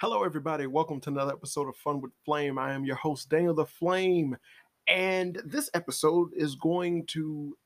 [0.00, 0.68] Hello, everybody.
[0.68, 2.56] Welcome to another episode of Fun with Flame.
[2.56, 4.36] I am your host, Daniel the Flame.
[4.86, 7.58] And this episode is going to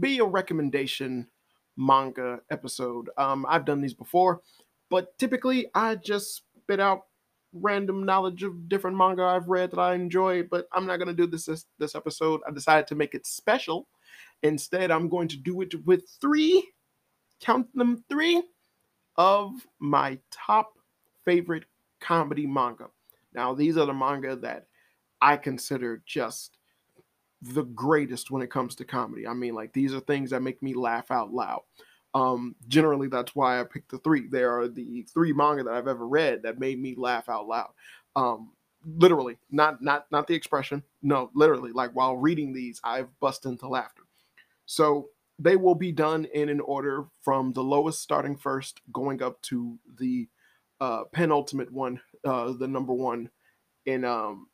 [0.00, 1.28] be a recommendation
[1.76, 3.08] manga episode.
[3.16, 4.40] Um, I've done these before,
[4.90, 7.02] but typically I just spit out
[7.52, 11.14] random knowledge of different manga I've read that I enjoy, but I'm not going to
[11.14, 12.40] do this, this this episode.
[12.48, 13.86] I decided to make it special.
[14.42, 16.68] Instead, I'm going to do it with three,
[17.40, 18.42] count them three,
[19.14, 20.72] of my top
[21.24, 21.64] favorite
[22.00, 22.86] comedy manga.
[23.34, 24.66] Now, these are the manga that
[25.20, 26.56] I consider just
[27.42, 29.26] the greatest when it comes to comedy.
[29.26, 31.62] I mean, like these are things that make me laugh out loud.
[32.12, 34.26] Um, generally, that's why I picked the three.
[34.26, 37.70] They are the three manga that I've ever read that made me laugh out loud.
[38.16, 38.50] Um,
[38.84, 40.82] literally, not not not the expression.
[41.02, 44.02] No, literally, like while reading these, I've bust into laughter.
[44.66, 45.08] So
[45.38, 49.78] they will be done in an order from the lowest starting first, going up to
[49.98, 50.28] the
[50.80, 53.28] uh, penultimate one, uh, the number one
[53.86, 54.48] in um,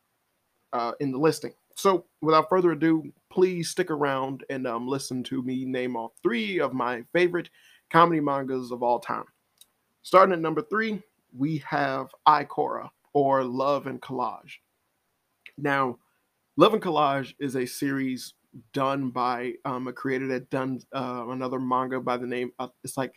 [0.73, 1.53] uh, in the listing.
[1.75, 6.59] So, without further ado, please stick around and um, listen to me name off three
[6.59, 7.49] of my favorite
[7.91, 9.25] comedy mangas of all time.
[10.01, 11.01] Starting at number three,
[11.37, 14.53] we have Ai Kora or Love and Collage.
[15.57, 15.97] Now,
[16.55, 18.33] Love and Collage is a series
[18.73, 22.51] done by um, a creator that done uh, another manga by the name
[22.83, 23.13] it's like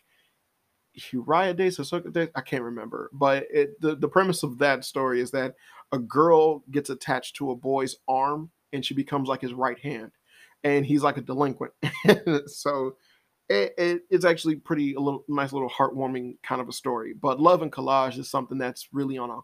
[1.01, 3.11] Hiraya Days or Soka Days, I can't remember.
[3.13, 5.55] But it, the, the premise of that story is that
[5.93, 10.13] a girl gets attached to a boy's arm and she becomes like his right hand.
[10.63, 11.73] And he's like a delinquent.
[12.47, 12.97] so
[13.49, 17.15] it, it, it's actually pretty a little nice little heartwarming kind of a story.
[17.15, 19.41] But love and collage is something that's really on a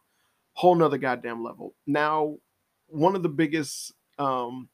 [0.53, 1.75] whole nother goddamn level.
[1.87, 2.37] Now,
[2.89, 4.69] one of the biggest um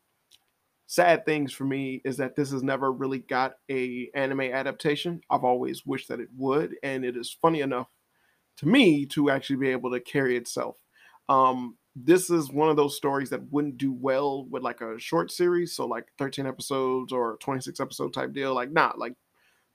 [0.92, 5.22] sad things for me is that this has never really got a anime adaptation.
[5.30, 7.88] I've always wished that it would, and it is funny enough
[8.58, 10.76] to me to actually be able to carry itself.
[11.30, 15.30] Um, this is one of those stories that wouldn't do well with like a short
[15.30, 18.52] series, so like 13 episodes or 26 episode type deal.
[18.54, 19.14] Like, not like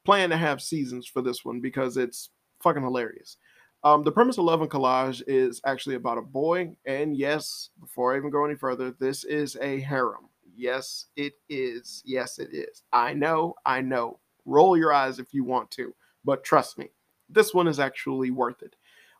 [0.05, 2.29] plan to have seasons for this one because it's
[2.61, 3.37] fucking hilarious.
[3.83, 8.13] Um, the premise of Love and Collage is actually about a boy, and yes, before
[8.13, 10.29] I even go any further, this is a harem.
[10.57, 12.01] Yes, it is.
[12.03, 12.81] Yes, it is.
[12.91, 13.53] I know.
[13.65, 14.19] I know.
[14.45, 15.93] Roll your eyes if you want to,
[16.25, 16.89] but trust me,
[17.29, 18.75] this one is actually worth it.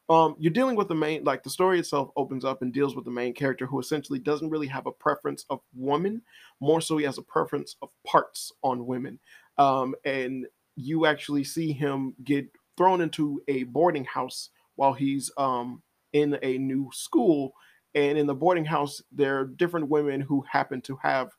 [0.09, 3.05] Um, you're dealing with the main, like the story itself opens up and deals with
[3.05, 6.21] the main character who essentially doesn't really have a preference of women.
[6.59, 9.19] More so, he has a preference of parts on women.
[9.57, 12.47] Um, and you actually see him get
[12.77, 15.83] thrown into a boarding house while he's um,
[16.13, 17.51] in a new school
[17.95, 21.29] and in the boarding house there are different women who happen to have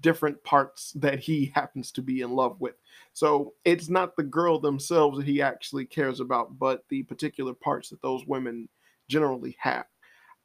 [0.00, 2.74] different parts that he happens to be in love with.
[3.12, 7.90] So it's not the girl themselves that he actually cares about but the particular parts
[7.90, 8.68] that those women
[9.08, 9.86] generally have.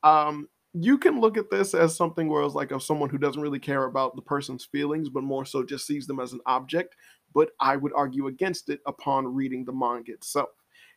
[0.04, 3.42] Um, you can look at this as something where it's like of someone who doesn't
[3.42, 6.96] really care about the person's feelings but more so just sees them as an object.
[7.34, 10.50] But i would argue against it upon reading the manga itself.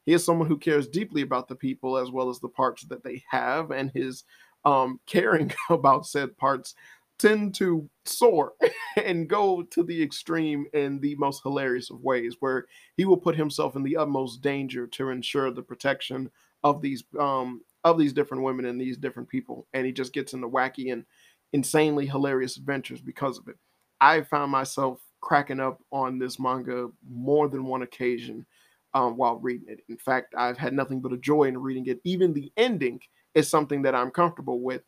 [0.07, 3.05] He is someone who cares deeply about the people as well as the parts that
[3.05, 4.25] they have and his
[4.65, 6.75] um, caring about said parts
[7.19, 8.53] tend to soar
[9.05, 12.67] and go to the extreme in the most hilarious of ways, where
[12.97, 16.31] he will put himself in the utmost danger to ensure the protection
[16.65, 20.33] of these um, of these different women and these different people, and he just gets
[20.33, 21.05] into wacky and
[21.53, 23.57] insanely hilarious adventures because of it.
[24.01, 28.47] I found myself cracking up on this manga more than one occasion
[28.95, 29.81] um, while reading it.
[29.89, 32.01] In fact, I've had nothing but a joy in reading it.
[32.05, 33.01] Even the ending
[33.35, 34.83] is something that I'm comfortable with.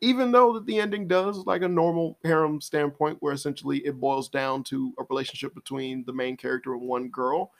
[0.00, 4.28] Even though that the ending does like a normal harem standpoint, where essentially it boils
[4.28, 7.50] down to a relationship between the main character and one girl,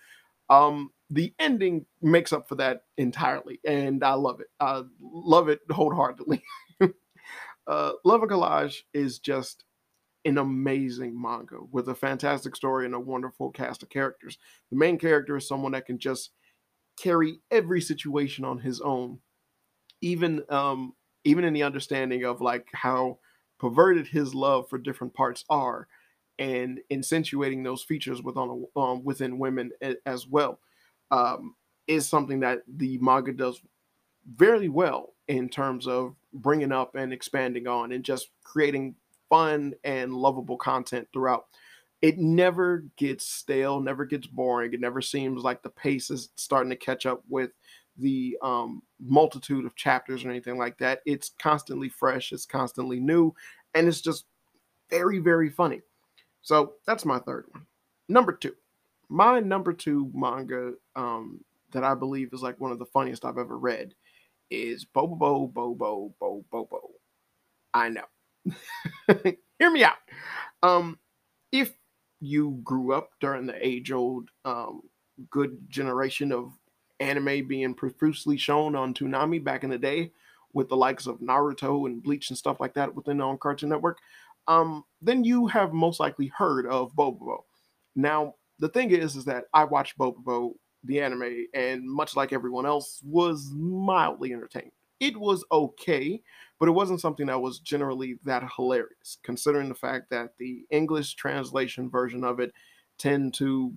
[0.49, 4.49] um, the ending makes up for that entirely, and I love it.
[4.61, 6.43] I love it wholeheartedly.
[7.67, 9.65] uh, Love and Collage is just
[10.25, 14.39] an amazing manga with a fantastic story and a wonderful cast of characters.
[14.71, 16.31] The main character is someone that can just
[16.99, 19.19] carry every situation on his own
[20.01, 23.19] even um even in the understanding of like how
[23.59, 25.89] perverted his love for different parts are
[26.39, 29.71] and insinuating those features within um, within women
[30.07, 30.61] as well
[31.11, 31.55] um,
[31.87, 33.61] is something that the manga does
[34.37, 38.95] very well in terms of bringing up and expanding on and just creating
[39.29, 41.47] fun and lovable content throughout.
[42.01, 44.73] It never gets stale, never gets boring.
[44.73, 47.51] It never seems like the pace is starting to catch up with
[47.99, 51.01] the um, multitude of chapters or anything like that.
[51.07, 53.35] It's constantly fresh, it's constantly new,
[53.75, 54.27] and it's just
[54.91, 55.83] very, very funny.
[56.43, 57.67] So that's my third one.
[58.09, 58.55] Number two,
[59.09, 61.41] my number two manga um,
[61.73, 63.95] that I believe is like one of the funniest I've ever read
[64.51, 66.81] is Bobobo-Bo Bo-Bobo.
[67.75, 68.05] I know.
[69.59, 69.97] Hear me out.
[70.63, 70.99] Um,
[71.53, 71.75] if
[72.21, 74.83] you grew up during the age-old um,
[75.31, 76.58] good generation of
[77.01, 80.13] anime being profusely shown on Toonami back in the day,
[80.53, 83.99] with the likes of Naruto and Bleach and stuff like that within on Cartoon Network,
[84.47, 87.45] um, then you have most likely heard of Bobo.
[87.95, 90.55] Now, the thing is, is that I watched Bobo
[90.85, 94.73] the anime, and much like everyone else, was mildly entertained.
[95.01, 96.21] It was okay,
[96.59, 101.15] but it wasn't something that was generally that hilarious, considering the fact that the English
[101.15, 102.53] translation version of it
[102.97, 103.73] tend to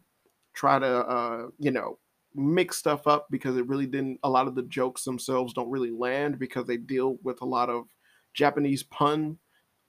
[0.53, 1.99] try to, uh, you know,
[2.35, 4.19] mix stuff up because it really didn't.
[4.23, 7.69] A lot of the jokes themselves don't really land because they deal with a lot
[7.69, 7.85] of
[8.33, 9.37] Japanese pun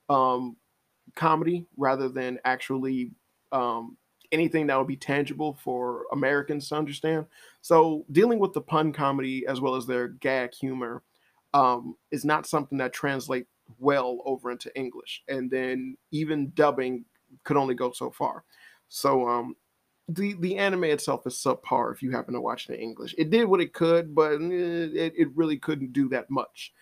[0.08, 0.56] um,
[1.14, 3.12] comedy rather than actually
[3.52, 3.96] um,
[4.32, 7.26] anything that would be tangible for Americans to understand.
[7.60, 11.02] So dealing with the pun comedy as well as their gag humor
[11.54, 13.48] um, is not something that translates
[13.78, 15.22] well over into English.
[15.28, 17.04] And then even dubbing
[17.44, 18.44] could only go so far.
[18.88, 19.56] So um,
[20.08, 23.14] the the anime itself is subpar if you happen to watch it in English.
[23.18, 26.72] It did what it could, but it, it really couldn't do that much.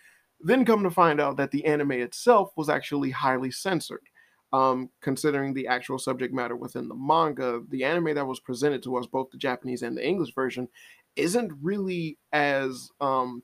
[0.40, 4.02] Then come to find out that the anime itself was actually highly censored
[4.52, 8.96] um, considering the actual subject matter within the manga, the anime that was presented to
[8.96, 10.68] us, both the Japanese and the English version,
[11.16, 13.42] isn't really as um,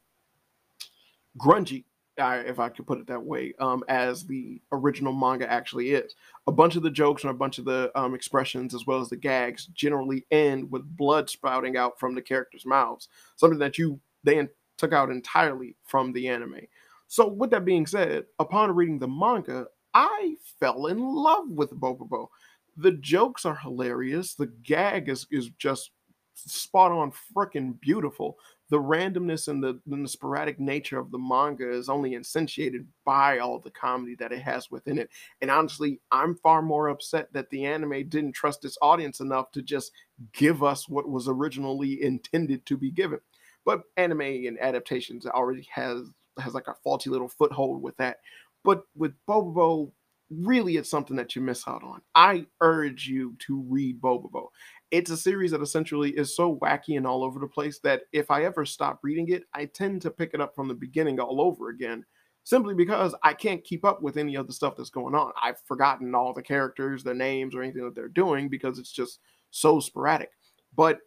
[1.39, 5.91] grungy, uh, if I could put it that way, um, as the original manga actually
[5.91, 6.15] is.
[6.47, 9.09] A bunch of the jokes and a bunch of the um, expressions, as well as
[9.09, 14.01] the gags, generally end with blood sprouting out from the characters' mouths, something that you
[14.25, 14.49] they
[14.79, 16.61] took out entirely from the anime.
[17.09, 22.29] So, with that being said, upon reading the manga, I fell in love with Bobobo.
[22.77, 24.35] The jokes are hilarious.
[24.35, 25.91] The gag is is just
[26.35, 28.37] spot on, freaking beautiful.
[28.71, 33.39] The randomness and the, and the sporadic nature of the manga is only instantiated by
[33.39, 35.11] all the comedy that it has within it.
[35.41, 39.63] And honestly, I'm far more upset that the anime didn't trust its audience enough to
[39.63, 39.93] just
[40.33, 43.21] give us what was originally intended to be given.
[43.65, 46.03] But anime and adaptations already has
[46.39, 48.19] has like a faulty little foothold with that
[48.67, 49.93] but with Bobo,
[50.29, 52.03] really it's something that you miss out on.
[52.17, 54.51] I urge you to read Bobo.
[54.91, 58.31] It's a series that essentially is so wacky and all over the place that if
[58.31, 61.41] I ever stop reading it, I tend to pick it up from the beginning all
[61.41, 62.05] over again
[62.45, 65.33] simply because I can't keep up with any of the stuff that's going on.
[65.43, 69.19] I've forgotten all the characters, their names, or anything that they're doing because it's just
[69.51, 70.31] so sporadic.
[70.77, 71.01] But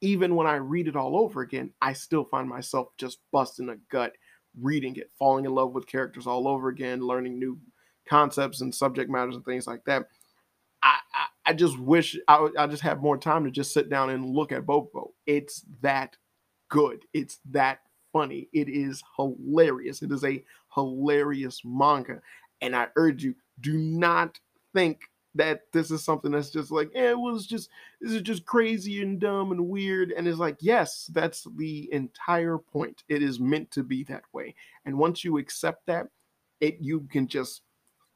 [0.00, 3.76] even when I read it all over again, I still find myself just busting a
[3.90, 4.12] gut
[4.58, 7.58] reading it, falling in love with characters all over again, learning new
[8.08, 10.06] concepts and subject matters and things like that.
[10.82, 14.10] I, I, I just wish I, I just have more time to just sit down
[14.10, 15.12] and look at Bobo.
[15.26, 16.16] It's that
[16.68, 17.04] good.
[17.14, 17.80] It's that
[18.12, 18.48] funny.
[18.52, 20.02] It is hilarious.
[20.02, 20.42] It is a
[20.74, 22.20] hilarious manga.
[22.60, 24.40] And I urge you, do not
[24.74, 25.02] think
[25.36, 27.68] that this is something that's just like, eh, it was just
[28.00, 30.12] this is just crazy and dumb and weird.
[30.12, 33.04] And it's like, yes, that's the entire point.
[33.08, 34.54] It is meant to be that way.
[34.84, 36.08] And once you accept that,
[36.60, 37.62] it you can just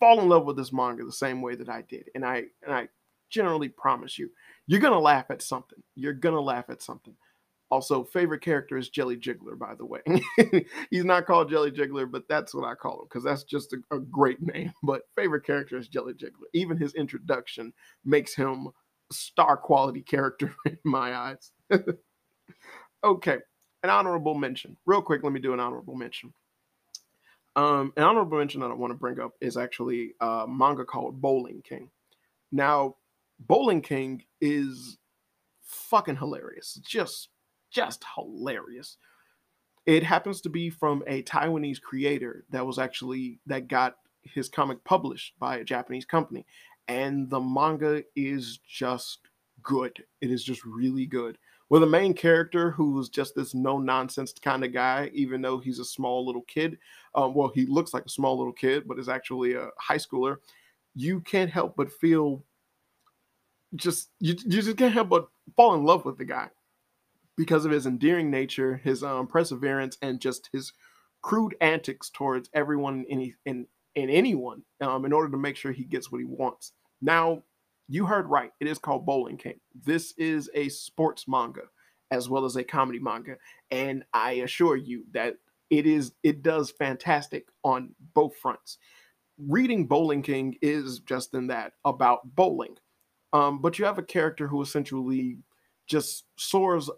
[0.01, 2.11] fall in love with this manga the same way that I did.
[2.15, 2.89] And I and I
[3.31, 4.31] generally promise you,
[4.67, 5.83] you're gonna laugh at something.
[5.95, 7.15] You're gonna laugh at something.
[7.71, 10.01] Also, favorite character is Jelly Jiggler, by the way.
[10.91, 13.97] He's not called Jelly Jiggler, but that's what I call him because that's just a,
[13.97, 14.73] a, great name.
[14.83, 16.49] But favorite character is Jelly Jiggler.
[16.53, 17.73] Even his introduction
[18.05, 18.69] makes him
[19.13, 21.53] star quality character in my eyes.
[23.05, 23.39] okay,
[23.85, 24.77] an honorable mention.
[24.85, 26.33] Real quick, let me do an honorable mention.
[27.55, 31.21] Um, an honorable mention that I want to bring up is actually a manga called
[31.21, 31.89] Bowling King.
[32.51, 32.97] Now,
[33.41, 34.99] Bowling King is
[35.63, 36.75] fucking hilarious.
[36.85, 37.29] Just
[37.71, 38.97] just hilarious.
[39.87, 44.83] It happens to be from a Taiwanese creator that was actually that got his comic
[44.85, 46.45] published by a Japanese company.
[46.89, 49.21] And the manga is just
[49.63, 50.05] good.
[50.21, 51.39] It is just really good.
[51.69, 55.79] With a main character who's just this no nonsense kind of guy, even though he's
[55.79, 56.79] a small little kid.
[57.15, 60.39] Um, well, he looks like a small little kid, but is actually a high schooler.
[60.97, 62.45] You can't help but feel
[63.75, 66.49] just you, you just can't help but fall in love with the guy
[67.37, 70.73] because of his endearing nature, his um, perseverance, and just his
[71.23, 75.85] crude antics towards everyone in in, in anyone um, in order to make sure he
[75.85, 76.73] gets what he wants.
[77.01, 77.43] Now,
[77.89, 78.53] you heard right.
[78.61, 79.61] It is called Bowling King.
[79.75, 81.63] This is a sports manga
[82.13, 83.37] as well as a comedy manga,
[83.71, 85.37] and I assure you that
[85.71, 88.79] it is it does fantastic on both fronts.
[89.39, 92.77] Reading Bowling King is just in that about bowling,
[93.33, 95.39] um, but you have a character who essentially
[95.87, 96.89] just soars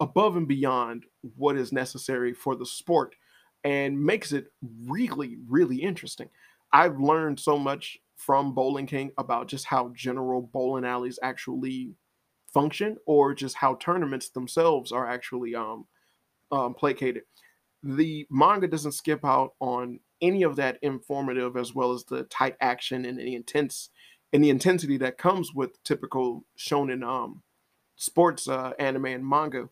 [0.00, 1.04] above and beyond
[1.36, 3.14] what is necessary for the sport
[3.64, 4.46] and makes it
[4.86, 6.28] really, really interesting.
[6.72, 11.94] I've learned so much from Bowling King about just how general bowling alleys actually
[12.52, 15.86] function or just how tournaments themselves are actually um,
[16.50, 17.22] um, placated.
[17.82, 22.56] The manga doesn't skip out on any of that informative as well as the tight
[22.60, 23.90] action and the intense
[24.32, 27.42] and the intensity that comes with typical shonen um,
[27.96, 29.68] sports uh, anime and manga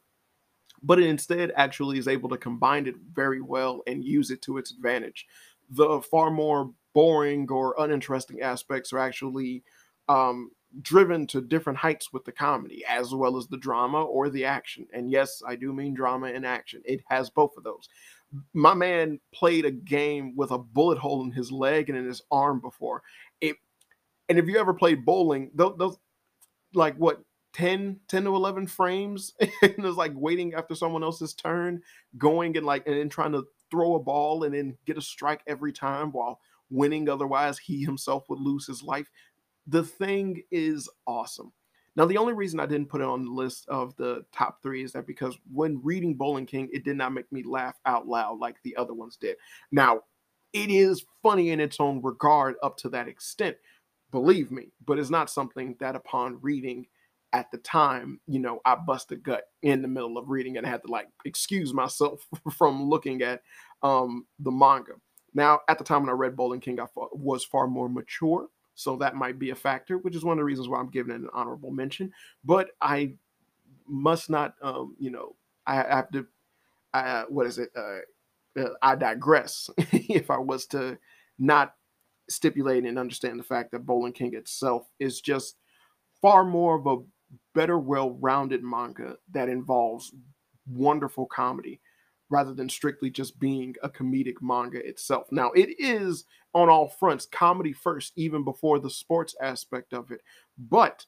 [0.82, 4.58] but it instead actually is able to combine it very well and use it to
[4.58, 5.26] its advantage.
[5.70, 9.62] The far more boring or uninteresting aspects are actually
[10.08, 10.50] um,
[10.82, 14.86] driven to different heights with the comedy as well as the drama or the action.
[14.92, 16.82] And yes, I do mean drama and action.
[16.84, 17.88] It has both of those.
[18.54, 22.22] My man played a game with a bullet hole in his leg and in his
[22.30, 23.02] arm before.
[24.30, 25.98] And if you ever played bowling, those, those
[26.72, 27.20] like what
[27.52, 31.82] 10 10 to 11 frames and it's like waiting after someone else's turn
[32.16, 35.40] going and like and then trying to throw a ball and then get a strike
[35.48, 36.38] every time while
[36.70, 39.10] winning otherwise he himself would lose his life.
[39.66, 41.52] The thing is awesome.
[41.96, 44.84] Now the only reason i didn't put it on the list of the top three
[44.84, 48.38] is that because when reading bowling king it did not make me laugh out loud
[48.38, 49.36] like the other ones did.
[49.72, 50.02] Now
[50.52, 53.56] it is funny in its own regard up to that extent
[54.10, 56.86] believe me but it's not something that upon reading
[57.32, 60.66] at the time, you know, I bust a gut in the middle of reading and
[60.66, 63.42] I had to like excuse myself from looking at
[63.82, 64.94] um, the manga.
[65.32, 68.96] Now, at the time when I read Bowling King, I was far more mature, so
[68.96, 71.20] that might be a factor, which is one of the reasons why I'm giving it
[71.20, 72.12] an honorable mention.
[72.44, 73.14] But I
[73.86, 75.36] must not, um, you know,
[75.66, 76.26] I have to.
[76.92, 77.70] Uh, what is it?
[77.76, 79.70] Uh, uh, I digress.
[79.78, 80.98] if I was to
[81.38, 81.74] not
[82.30, 85.56] stipulate and understand the fact that Bowling King itself is just
[86.22, 87.02] far more of a
[87.54, 90.12] better, well rounded manga that involves
[90.66, 91.80] wonderful comedy
[92.28, 95.26] rather than strictly just being a comedic manga itself.
[95.32, 100.20] Now, it is on all fronts comedy first, even before the sports aspect of it.
[100.56, 101.04] But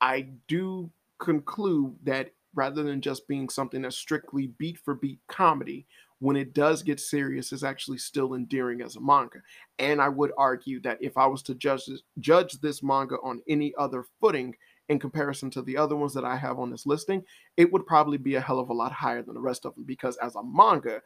[0.00, 0.90] I do
[1.20, 5.86] conclude that rather than just being something that's strictly beat for beat comedy,
[6.20, 9.40] when it does get serious, is actually still endearing as a manga.
[9.78, 13.40] And I would argue that if I was to judge this, judge this manga on
[13.48, 14.54] any other footing,
[14.90, 17.22] in comparison to the other ones that I have on this listing,
[17.56, 19.84] it would probably be a hell of a lot higher than the rest of them
[19.84, 21.00] because as a manga,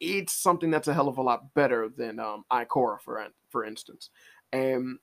[0.00, 3.64] it's something that's a hell of a lot better than um, Ai Kora, for for
[3.64, 4.10] instance.
[4.52, 4.98] And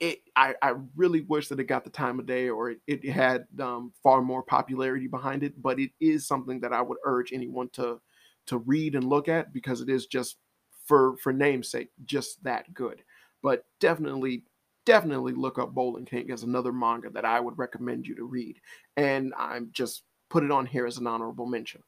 [0.00, 3.04] it, I, I really wish that it got the time of day or it, it
[3.04, 7.34] had um, far more popularity behind it, but it is something that I would urge
[7.34, 8.00] anyone to
[8.46, 10.36] to read and look at because it is just
[10.84, 13.02] for for namesake just that good.
[13.42, 14.44] But definitely
[14.84, 18.56] definitely look up Bowling King as another manga that I would recommend you to read.
[18.96, 21.82] And I'm just put it on here as an honorable mention.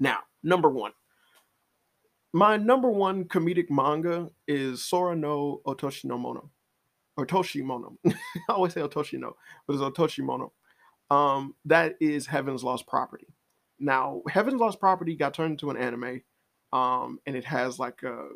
[0.00, 0.92] Now, number one.
[2.32, 6.50] My number one comedic manga is Sora no Otoshi no Mono.
[7.16, 7.96] Or Toshimono.
[8.06, 8.12] I
[8.50, 9.36] always say Otoshi no,
[9.66, 10.50] but it's Otoshimono.
[11.10, 13.26] Um, that is Heaven's Lost Property.
[13.78, 16.22] Now, Heaven's Lost Property got turned into an anime,
[16.72, 18.28] um, and it has like uh,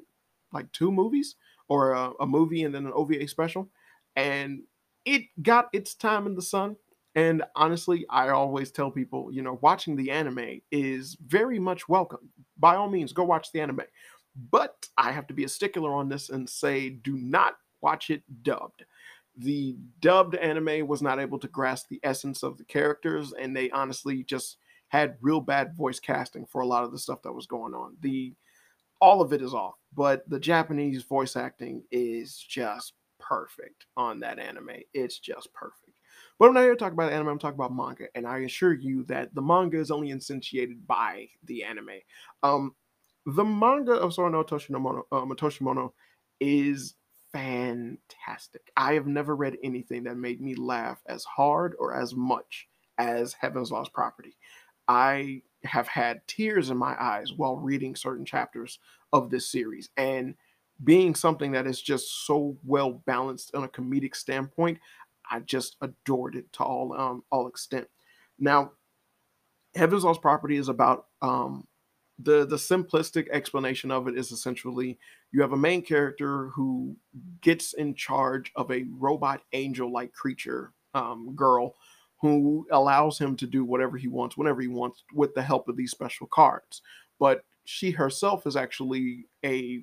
[0.53, 1.37] like two movies
[1.69, 3.71] or a, a movie and then an OVA special,
[4.17, 4.63] and
[5.05, 6.77] it got its time in the sun.
[7.17, 12.31] And honestly, I always tell people, you know, watching the anime is very much welcome.
[12.57, 13.83] By all means, go watch the anime.
[14.51, 18.23] But I have to be a stickler on this and say, do not watch it
[18.43, 18.85] dubbed.
[19.37, 23.71] The dubbed anime was not able to grasp the essence of the characters, and they
[23.71, 24.59] honestly just
[24.91, 27.97] had real bad voice casting for a lot of the stuff that was going on.
[28.01, 28.35] The
[29.01, 34.39] all of it is off, but the Japanese voice acting is just perfect on that
[34.39, 34.71] anime.
[34.93, 35.99] It's just perfect.
[36.39, 38.75] But I'm not here to talk about anime, I'm talking about manga, and I assure
[38.75, 42.01] you that the manga is only instantiated by the anime.
[42.43, 42.75] Um,
[43.27, 45.89] the manga of Sora no Toshimono, uh,
[46.41, 46.95] is
[47.33, 48.63] fantastic.
[48.77, 52.67] I have never read anything that made me laugh as hard or as much
[52.99, 54.37] as Heaven's Lost Property.
[54.91, 58.81] I have had tears in my eyes while reading certain chapters
[59.13, 59.89] of this series.
[59.97, 60.35] And
[60.83, 64.81] being something that is just so well balanced on a comedic standpoint,
[65.31, 67.87] I just adored it to all um, all extent.
[68.37, 68.73] Now,
[69.77, 71.69] Heaven's Lost Property is about um,
[72.19, 74.99] the the simplistic explanation of it is essentially
[75.31, 76.97] you have a main character who
[77.43, 81.77] gets in charge of a robot angel like creature um, girl
[82.21, 85.77] who allows him to do whatever he wants whenever he wants with the help of
[85.77, 86.83] these special cards.
[87.19, 89.83] But she herself is actually a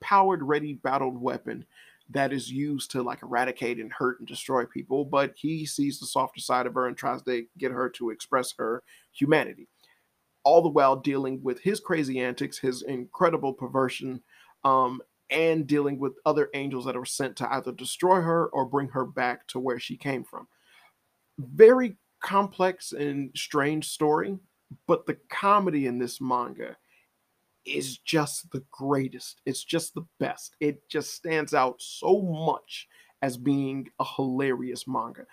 [0.00, 1.64] powered ready battled weapon
[2.10, 6.06] that is used to like eradicate and hurt and destroy people, but he sees the
[6.06, 9.68] softer side of her and tries to get her to express her humanity.
[10.42, 14.22] All the while dealing with his crazy antics, his incredible perversion,
[14.64, 18.88] um, and dealing with other angels that are sent to either destroy her or bring
[18.88, 20.48] her back to where she came from.
[21.38, 24.38] Very complex and strange story,
[24.86, 26.76] but the comedy in this manga
[27.64, 29.40] is just the greatest.
[29.46, 30.56] It's just the best.
[30.60, 32.88] It just stands out so much
[33.22, 35.26] as being a hilarious manga.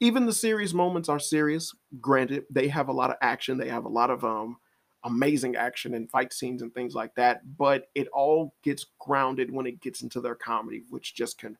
[0.00, 1.74] Even the serious moments are serious.
[2.00, 3.58] Granted, they have a lot of action.
[3.58, 4.56] They have a lot of um
[5.04, 9.66] amazing action and fight scenes and things like that, but it all gets grounded when
[9.66, 11.56] it gets into their comedy, which just can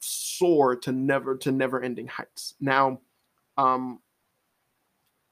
[0.00, 2.54] soar to never to never ending heights.
[2.60, 3.00] Now,
[3.56, 4.00] um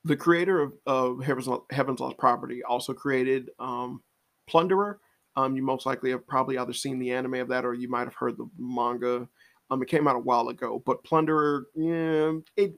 [0.04, 4.02] the creator of, of Heaven's, Heaven's Lost Property also created um
[4.50, 4.98] Plunderer.
[5.36, 8.04] Um, you most likely have probably either seen the anime of that or you might
[8.04, 9.28] have heard the manga.
[9.70, 12.74] Um, it came out a while ago, but Plunderer, yeah, it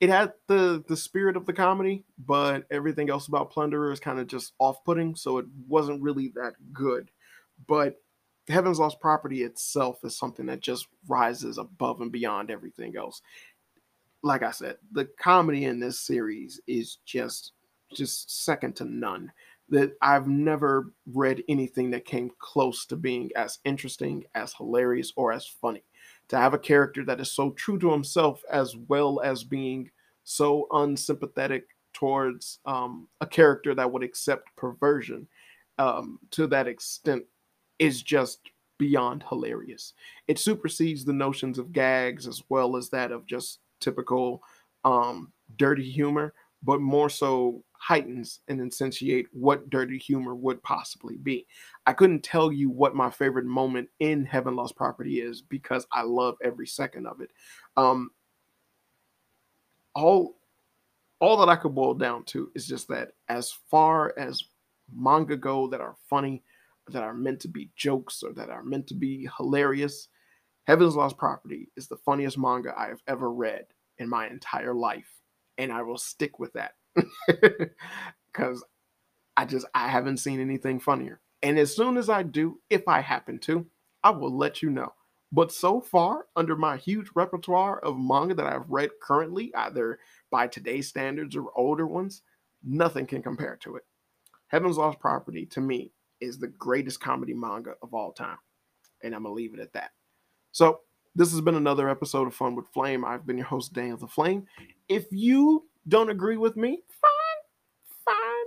[0.00, 4.18] it had the the spirit of the comedy, but everything else about Plunderer is kind
[4.18, 7.10] of just off-putting, so it wasn't really that good.
[7.68, 8.00] But
[8.48, 13.22] Heaven's Lost Property itself is something that just rises above and beyond everything else.
[14.24, 17.52] Like I said, the comedy in this series is just
[17.92, 19.30] just second to none
[19.68, 25.30] that I've never read anything that came close to being as interesting, as hilarious, or
[25.30, 25.84] as funny.
[26.28, 29.90] To have a character that is so true to himself, as well as being
[30.24, 35.28] so unsympathetic towards um, a character that would accept perversion
[35.78, 37.24] um, to that extent,
[37.78, 38.40] is just
[38.78, 39.92] beyond hilarious.
[40.28, 44.42] It supersedes the notions of gags as well as that of just typical
[44.84, 51.46] um, dirty humor, but more so heightens and instantiate what dirty humor would possibly be.
[51.86, 56.02] I couldn't tell you what my favorite moment in Heaven Lost Property is because I
[56.02, 57.30] love every second of it.
[57.76, 58.10] Um,
[59.94, 60.38] all
[61.20, 64.42] all that I could boil down to is just that as far as
[64.92, 66.42] manga go that are funny,
[66.88, 70.08] that are meant to be jokes or that are meant to be hilarious,
[70.66, 73.66] Heaven's Lost Property is the funniest manga I have ever read
[73.98, 75.10] in my entire life.
[75.58, 76.74] And I will stick with that
[78.32, 78.64] because
[79.36, 81.20] I just I haven't seen anything funnier.
[81.42, 83.66] And as soon as I do, if I happen to,
[84.02, 84.94] I will let you know.
[85.30, 89.98] But so far, under my huge repertoire of manga that I've read currently, either
[90.30, 92.22] by today's standards or older ones,
[92.62, 93.82] nothing can compare to it.
[94.46, 98.38] Heaven's Lost Property, to me, is the greatest comedy manga of all time.
[99.02, 99.90] And I'm going to leave it at that.
[100.52, 100.80] So,
[101.14, 103.04] this has been another episode of Fun with Flame.
[103.04, 104.46] I've been your host, Daniel the Flame.
[104.88, 108.44] If you don't agree with me, fine, fine.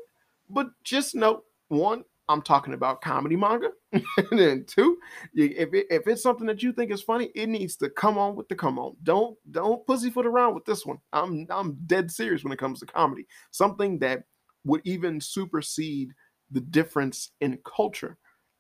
[0.50, 3.70] But just note one, I'm talking about comedy manga.
[3.92, 4.98] and then two,
[5.34, 8.36] if, it, if it's something that you think is funny, it needs to come on
[8.36, 8.98] with the come on.
[9.04, 10.98] Don't don't pussyfoot around with this one.
[11.14, 13.26] I'm I'm dead serious when it comes to comedy.
[13.52, 14.24] Something that
[14.66, 16.12] would even supersede
[16.52, 18.18] the difference in culture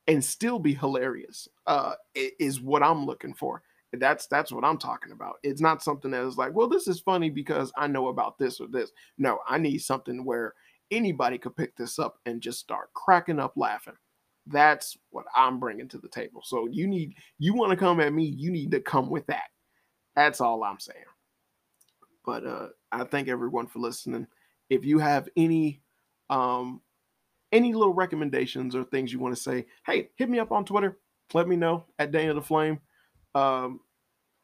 [0.08, 3.62] and still be hilarious uh, is what I'm looking for.
[3.99, 5.38] That's that's what I'm talking about.
[5.43, 8.60] It's not something that is like, well, this is funny because I know about this
[8.60, 8.91] or this.
[9.17, 10.53] No, I need something where
[10.91, 13.95] anybody could pick this up and just start cracking up laughing.
[14.45, 16.41] That's what I'm bringing to the table.
[16.43, 19.49] So you need you want to come at me, you need to come with that.
[20.15, 20.99] That's all I'm saying.
[22.25, 24.27] But uh I thank everyone for listening.
[24.69, 25.81] If you have any
[26.29, 26.81] um
[27.51, 30.97] any little recommendations or things you want to say, hey, hit me up on Twitter.
[31.33, 32.79] Let me know at Daniel the Flame
[33.38, 33.79] um,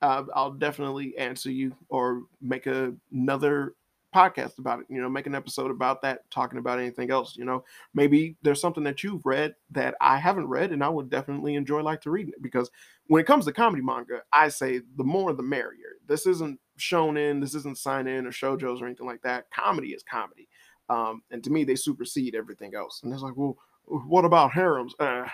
[0.03, 3.73] uh, I'll definitely answer you or make a, another
[4.13, 4.85] podcast about it.
[4.89, 7.37] You know, make an episode about that, talking about anything else.
[7.37, 7.63] You know,
[7.93, 11.81] maybe there's something that you've read that I haven't read, and I would definitely enjoy
[11.81, 12.69] like to read it because
[13.07, 15.95] when it comes to comedy manga, I say the more the merrier.
[16.05, 19.45] This isn't shonen, this isn't seinen or shojo's or anything like that.
[19.51, 20.49] Comedy is comedy,
[20.89, 22.99] um, and to me, they supersede everything else.
[23.03, 24.93] And it's like, well, what about harems?
[24.99, 25.27] Uh,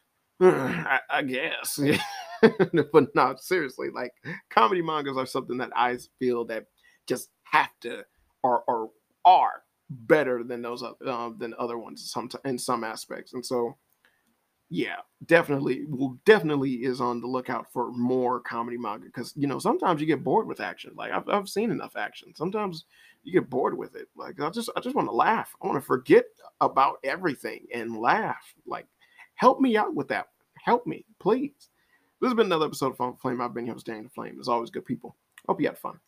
[0.40, 1.78] I, I guess.
[2.92, 4.12] but no, seriously, like
[4.50, 6.66] comedy mangas are something that I feel that
[7.06, 8.04] just have to
[8.42, 8.90] or or
[9.24, 13.34] are better than those uh, than other ones some in some aspects.
[13.34, 13.76] And so,
[14.70, 19.58] yeah, definitely, will definitely is on the lookout for more comedy manga because you know
[19.58, 20.92] sometimes you get bored with action.
[20.96, 22.34] Like I've I've seen enough action.
[22.34, 22.86] Sometimes
[23.24, 24.08] you get bored with it.
[24.16, 25.54] Like I just I just want to laugh.
[25.62, 26.24] I want to forget
[26.60, 28.54] about everything and laugh.
[28.66, 28.86] Like
[29.34, 30.28] help me out with that.
[30.64, 31.68] Help me, please.
[32.24, 33.42] This has been another episode of Flame.
[33.42, 34.38] I've been your host, Daniel Flame.
[34.40, 35.14] As always, good people.
[35.46, 36.00] Hope you had fun.